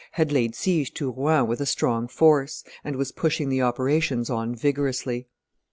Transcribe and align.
had 0.13 0.31
laid 0.31 0.55
siege 0.55 0.91
to 0.95 1.11
Rouen 1.11 1.45
with 1.45 1.61
a 1.61 1.65
strong 1.67 2.07
force, 2.07 2.63
and 2.83 2.95
was 2.95 3.11
pushing 3.11 3.49
the 3.49 3.61
operations 3.61 4.31
on 4.31 4.55
vigorously. 4.55 5.27